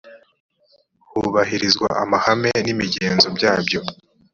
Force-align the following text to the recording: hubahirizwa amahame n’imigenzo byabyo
hubahirizwa 1.11 1.87
amahame 2.03 2.51
n’imigenzo 2.65 3.27
byabyo 3.35 3.79